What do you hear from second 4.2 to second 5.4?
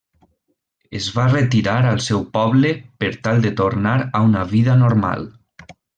una vida normal.